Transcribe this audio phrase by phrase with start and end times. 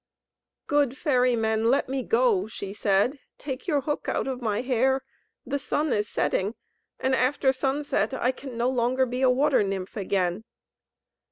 [0.65, 5.03] "Good ferry man, let me go," she said; "take your hook out of my hair!
[5.45, 6.55] The sun is setting,
[6.99, 10.43] and after sunset I can no longer be a water nymph again."